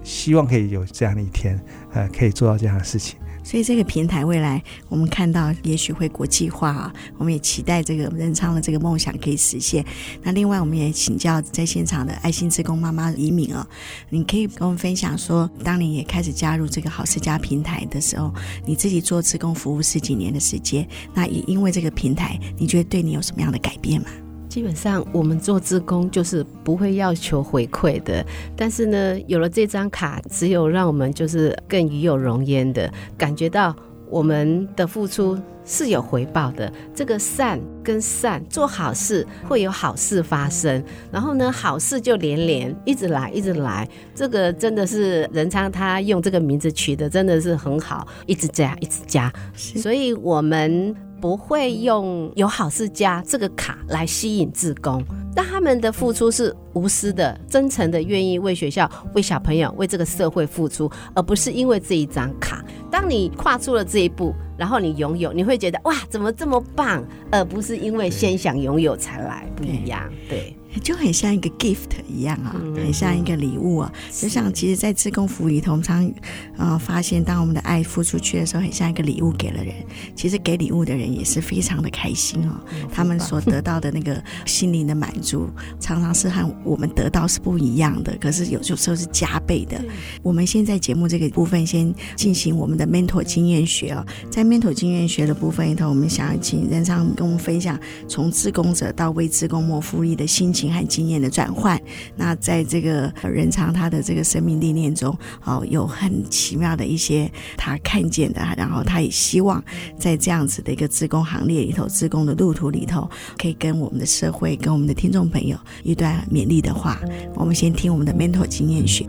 [0.03, 1.61] 希望可以有这样的一天，
[1.93, 3.19] 呃，可以做到这样的事情。
[3.43, 9.85] 所以这个平台未来我们看到也许会国际化啊，我们也期待这个仁昌的这个梦想可以实现。
[10.21, 13.65] 那另外我们也请教在现场的爱心职工妈妈李敏啊，
[14.11, 24.09] 你可以跟我们分享说，当你也开始加入这个好事家平台的时候，你自己做职工服务十几年的时间，那也因为这个平台，你觉得对你有什么样的改变吗？
[24.57, 28.25] 基本上，我们做志工就是不会要求回馈的。
[28.57, 33.77] 但是呢，有了这张卡，只有让我们就是更与有荣焉的感觉到
[34.09, 36.73] 我们的付出是有回报的。
[36.95, 43.87] 这个善跟善，做好事会有好事发生，然后呢，好事就连连一直来，一直来。
[44.15, 49.31] 这个真的是仁昌他用这个名字取的真的是很好，一直加，一直加。
[49.55, 50.97] 所以我们。
[51.21, 55.03] 不会用有好事家这个卡来吸引志工，
[55.35, 62.65] 但他们的付出是无私的、真诚的，愿意为学校、为小朋友、为这个社会付出，而不是因为这一张卡。
[62.91, 67.05] 当你跨出了这一步，然后你拥有，你会觉得哇，怎么这么棒？
[67.31, 70.57] 而不是因为先想拥有才来，不一样，对。
[70.83, 73.93] 就很像一个 gift 一样啊，很像一个礼物啊。
[74.13, 76.13] 就像其实，在自工服务里头，我们常
[76.57, 79.75] 呃发现，当我们的爱付出去的时候，很像一个礼物给了人。
[80.15, 82.61] 其实给礼物的人也是非常的开心哦，
[82.93, 85.49] 他们所得到的那个心灵的满足，
[85.81, 88.17] 常常是和我们得到是不一样的。
[88.21, 89.81] 可是有有时候是加倍的。
[90.23, 100.66] 我们现在节目这个部分先进行我们的 mentor 经验学哦，在 mentor 经验学的部分里头，我们想要请任昌跟我们分享从自工者到为自工谋福利的心情。
[100.73, 101.81] 和经验的转换，
[102.17, 109.63] 那在这个仁昌他的这个生命历练中，哦，有很奇妙的一些他看见的，然后他也希望
[109.99, 117.01] 在这样子的一个自工行列里头，自工的路途里头，可以跟我们的社会、跟我们的听众朋友一段勉励的话。
[117.35, 119.07] 我们先听我们的 mentor 经验学，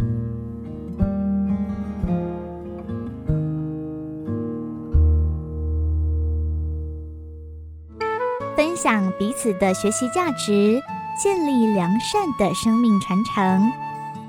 [8.56, 10.82] 分享彼此的学习价值。
[11.18, 13.72] 建立良善的生命传承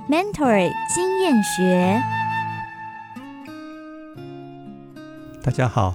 [0.08, 2.02] ，Mentor 经验学。
[5.42, 5.94] 大家好，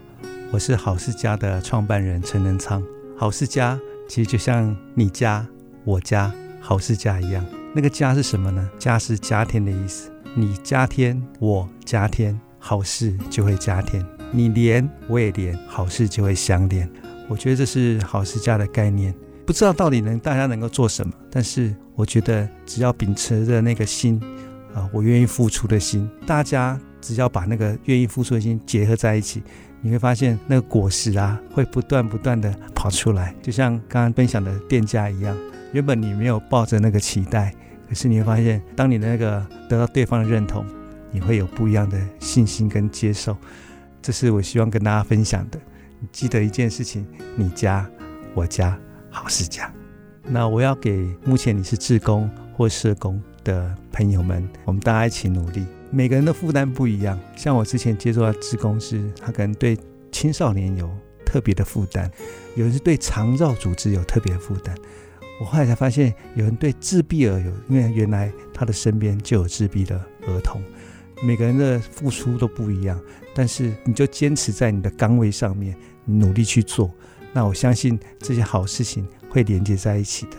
[0.52, 2.84] 我是好事家的创办人陈仁昌。
[3.18, 5.44] 好事家其实就像你家、
[5.84, 7.44] 我家、好事家一样。
[7.74, 8.70] 那个家是什么呢？
[8.78, 10.12] 家是家天的意思。
[10.36, 14.06] 你家天，我家天，好事就会加天。
[14.32, 16.88] 你连，我也连，好事就会相连。
[17.28, 19.12] 我觉得这是好事家的概念。
[19.46, 24.22] 不知道到底能大家能够做什么，但是我觉得只要秉持着那个心
[24.74, 29.44] 啊，我愿意付出的心，大家只要把那个愿意付出的心结合在一起，
[29.82, 35.38] 你会发现那个果实啊会不断不断的跑出来，就像刚刚分享的店家一样，
[35.74, 37.54] 原本你没有抱着那个期待，
[37.90, 40.66] 可是你会发现，当你的那个得到对方的认同，
[41.12, 43.36] 你会有不一样的信心跟接受，
[44.02, 45.60] 这是我希望跟大家分享的。
[46.12, 47.06] 记得一件事情，
[47.36, 47.86] 你家，
[48.34, 48.80] 我家。
[49.14, 49.72] 好事家，
[50.24, 55.64] 那我要给目前你是志工或社工的朋友们，我们大家一起努力。
[55.92, 59.78] 每个人的负担不一样，像我之前接触到志工是，他可能对
[60.12, 60.90] 青少年有
[61.24, 62.10] 特别的负担，
[62.56, 64.76] 有人是对长照组织有特别的负担。
[65.40, 69.96] 我后来才发现，有人对自闭儿有，因为原来他的身边就有自闭的
[70.26, 70.60] 儿童。
[71.24, 73.00] 每个人的付出都不一样，
[73.36, 76.92] 但是你就坚持在你的岗位上面，努力去做。
[77.34, 80.38] 那我相信这些好事情会连接在一起的，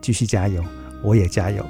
[0.00, 0.64] 继续加油，
[1.02, 1.66] 我也加油。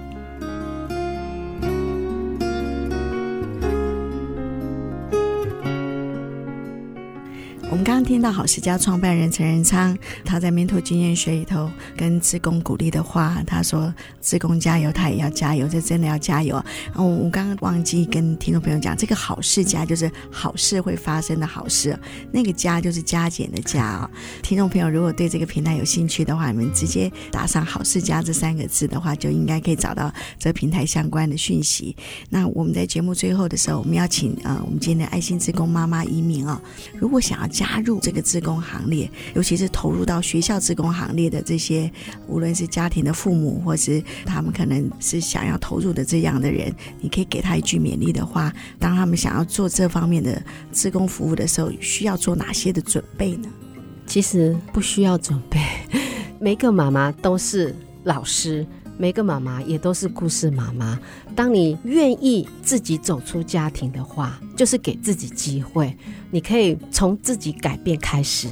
[7.77, 16.57] 我们刚刚听到好事家创办人陈仁昌，他在 Mentor 经验学里头跟志工鼓励的话，他说：“志工加油，他也要加油，这真的要加油。”
[16.89, 21.95] 然后我刚刚忘记跟听众朋友讲，这个好事家就是好事会发生的好事，
[22.33, 24.11] 那个家就是加减的加啊、
[24.43, 31.95] 听众朋友如果对这个平台有兴趣的话，你们直接打上“好事家”这三个字的话，就应该可以找到这平台相关的讯息。
[32.31, 36.59] 那我们在节目最后的时候，我们要请啊、呃，我们今天的爱心志工妈妈移民啊、
[36.99, 37.66] 如果想要加。
[37.67, 41.91] 加入这个志工行列，尤其是投入到学校志工行列的这些，
[42.29, 48.53] 无论是家庭的父母，或是他们可能是想要投入的这样的人，你可以给他一句勉励的话。
[48.79, 50.41] 当他们想要做这方面的
[50.73, 53.49] 志工服务的时候，需要做哪些的准备呢？
[54.07, 55.61] 其实不需要准备，
[56.39, 58.64] 每个妈妈都是老师。
[58.99, 60.99] 每个妈妈也都是故事妈妈。
[61.35, 65.97] 当你愿意自己走出家庭的话，就是给自己机会。
[66.31, 68.49] 你可以从自己改变开始。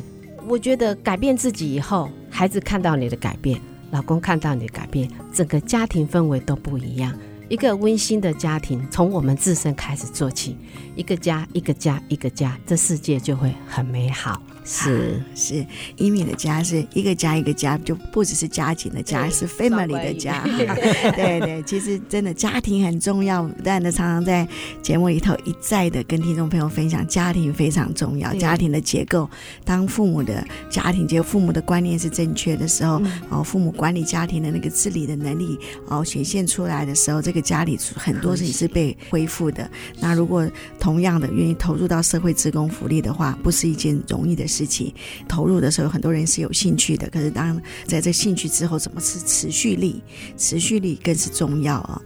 [0.47, 3.59] 我觉得改变自己以后，孩子看到你的改变，
[3.91, 7.13] 老公看到你的改变，整个家庭氛围都不一样。
[7.49, 10.57] 一个温馨的家庭，从我们自身开始做起。
[10.97, 14.43] 一个家，一个家，一个家，这世界就会很美好。
[14.65, 15.65] 是 是，
[15.97, 20.43] 移民的家是一个家一个家，就不只是家庭的家，是 family 的家。
[21.15, 24.47] 对对，其实真的家庭很重要，但呢，常常在
[24.83, 28.33] 节目里头一再的跟听众朋友分享，家庭非常重要。
[28.35, 29.29] 家庭的结构，
[29.65, 35.59] 当父母的家庭结，父母的观念是正确的时候，哦，父母管理家庭的那个治理的能力
[35.89, 39.69] 哦显现出来的时候，这个家里很多事情是被恢复的。
[40.01, 40.49] 那如果
[40.79, 44.95] 同样的愿意投入到社会职工福利的话，不是一件容易的事事情。
[45.29, 50.01] 投入的时候，很多人是有兴趣的，可是当在这兴趣之后，怎么是持续力？
[50.37, 52.01] 持续力更是重要啊。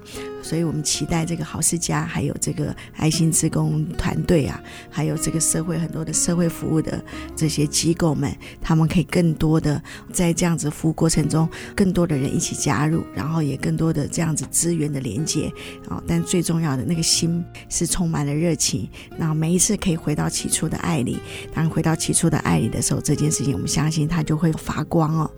[0.48, 7.04] 所以我们期待这个好事家，还有这个爱心职工团队啊，还有这个社会很多的社会服务的
[7.36, 11.46] 这些机构们，他们可以更多的在这样子服务过程中，
[11.76, 15.52] 更多的人一起加入，然后也更多的这样子资源的连接
[15.86, 16.02] 啊。
[16.06, 18.88] 但最重要的那个心是充满了热情，
[19.18, 21.18] 那每一次可以回到起初的爱里，
[21.52, 25.30] 当回到起初的爱里的时候，这件事情我们相信它就会发光哦。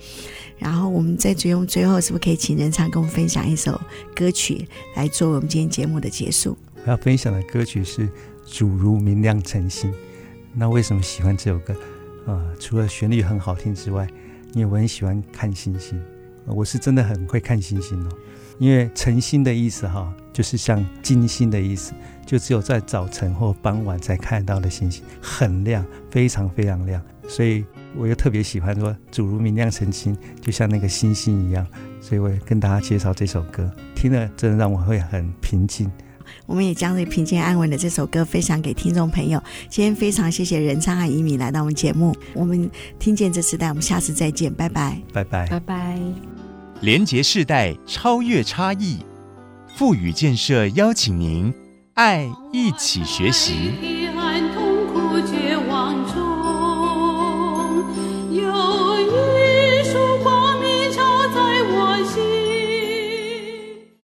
[0.56, 3.80] 然后我们在最后最后，是不是可以请仁昌跟我们分享一首
[4.14, 4.68] 歌曲，
[5.00, 6.58] 来做我们今天节目的结束？
[6.84, 8.06] 我要分享的歌曲是
[8.44, 9.90] 《主如明亮晨星》。
[10.52, 11.74] 那为什么喜欢这首歌？
[12.26, 14.06] 啊、除了旋律很好听之外，
[14.52, 15.98] 因为我很喜欢看星星。
[16.44, 18.08] 我是真的很会看星星哦。
[18.58, 21.94] 因为晨星的意思哈，就是像金星的意思，
[22.26, 27.64] 就只有在早晨或傍晚才看得到的星星，很亮，非常非常亮，所以。
[27.96, 31.66] 我又特别喜欢说“主如明亮晨星”，就像那个星星一样，
[32.00, 35.90] 所以我跟大家介绍这首歌，听了真的让我会很平静。
[36.46, 39.42] 我们也将这平静安稳的这首歌分享给听众朋友。
[39.68, 42.70] 今天非常谢谢仁昌和移民来到我们节目，我们
[43.00, 46.00] 听见这时代，我们下次再见，拜拜，拜拜，拜拜。
[46.80, 48.98] 连结世代，超越差异，
[49.76, 51.52] 富予建设邀请您
[51.94, 54.09] 爱一起学习。